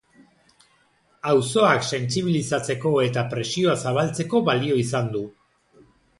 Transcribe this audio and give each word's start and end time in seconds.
Auzoak 1.31 1.85
sentsibilizatzeko 1.97 2.95
eta 3.09 3.25
presioa 3.35 3.77
zabaltzeko 3.85 4.43
balio 4.51 4.81
izan 4.87 5.15
du. 5.15 5.25